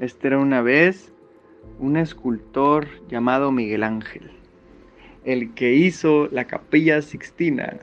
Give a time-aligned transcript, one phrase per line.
[0.00, 1.12] Este era una vez
[1.78, 4.28] un escultor llamado Miguel Ángel,
[5.24, 7.78] el que hizo la capilla Sixtina,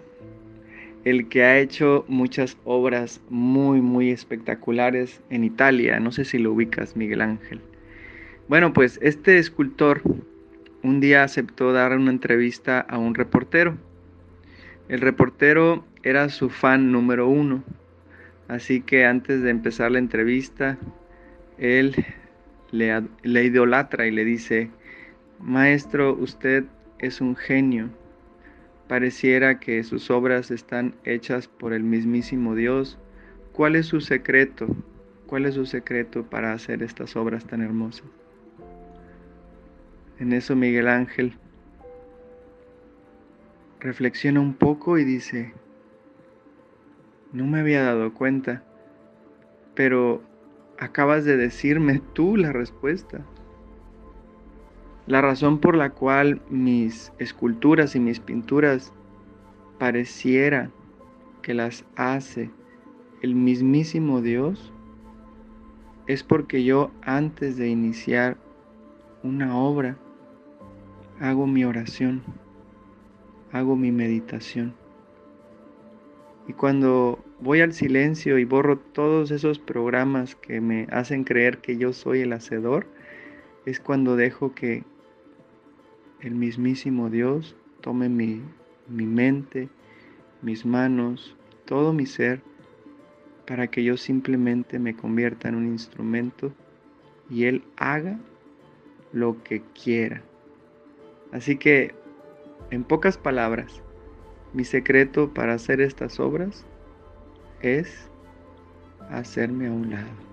[1.06, 6.02] el que ha hecho muchas obras muy, muy espectaculares en Italia.
[6.02, 7.62] No sé si lo ubicas, Miguel Ángel.
[8.50, 10.02] Bueno, pues este escultor
[10.84, 13.78] un día aceptó dar una entrevista a un reportero.
[14.90, 17.64] El reportero era su fan número uno,
[18.50, 20.78] así que antes de empezar la entrevista,
[21.62, 21.96] él
[22.72, 24.70] le, idolatra y le dice,
[25.40, 26.66] Maestro, usted
[27.00, 27.90] es un genio
[28.92, 33.00] Pareciera que sus obras están hechas por el mismísimo Dios.
[33.54, 34.68] ¿Cuál es su secreto?
[35.28, 38.04] ¿Cuál es su secreto para hacer estas obras tan hermosas?
[40.20, 41.38] En eso Miguel Ángel
[43.80, 45.54] reflexiona un poco y dice,
[47.32, 48.62] no me había dado cuenta,
[49.74, 50.22] pero
[50.82, 53.24] acabas de decirme tú la respuesta.
[55.06, 58.92] La razón por la cual mis esculturas y mis pinturas
[59.78, 60.72] pareciera
[61.44, 62.50] que las hace
[63.22, 64.74] el mismísimo Dios
[66.08, 68.38] es porque yo antes de iniciar
[69.22, 69.98] una obra
[71.20, 72.24] hago mi oración,
[73.52, 74.81] hago mi meditación.
[76.48, 81.78] Y cuando voy al silencio y borro todos esos programas que me hacen creer que
[81.78, 82.88] yo soy el hacedor,
[83.66, 84.84] es cuando dejo que
[86.22, 88.42] el mismísimo Dios tome mi,
[88.88, 89.70] mi mente,
[90.42, 92.42] mis manos, todo mi ser,
[93.46, 96.54] para que yo simplemente me convierta en un instrumento
[97.30, 98.20] y Él haga
[99.14, 100.22] lo que quiera.
[101.32, 101.94] Así que,
[102.72, 103.82] en pocas palabras,
[104.54, 106.66] mi secreto para hacer estas obras
[107.62, 108.10] es
[109.10, 110.31] hacerme a un lado.